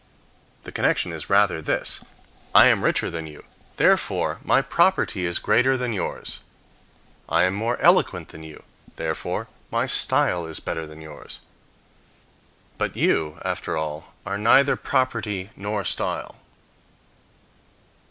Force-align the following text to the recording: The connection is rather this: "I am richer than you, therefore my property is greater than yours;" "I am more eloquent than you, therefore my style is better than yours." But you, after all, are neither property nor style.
The 0.63 0.71
connection 0.71 1.13
is 1.13 1.29
rather 1.29 1.61
this: 1.61 2.03
"I 2.55 2.65
am 2.69 2.83
richer 2.83 3.11
than 3.11 3.27
you, 3.27 3.43
therefore 3.77 4.39
my 4.43 4.63
property 4.63 5.27
is 5.27 5.37
greater 5.37 5.77
than 5.77 5.93
yours;" 5.93 6.39
"I 7.29 7.43
am 7.43 7.53
more 7.53 7.77
eloquent 7.77 8.29
than 8.29 8.41
you, 8.41 8.63
therefore 8.95 9.47
my 9.69 9.85
style 9.85 10.47
is 10.47 10.59
better 10.59 10.87
than 10.87 11.01
yours." 11.01 11.41
But 12.79 12.95
you, 12.97 13.37
after 13.45 13.77
all, 13.77 14.11
are 14.25 14.39
neither 14.39 14.75
property 14.75 15.51
nor 15.55 15.85
style. 15.85 16.37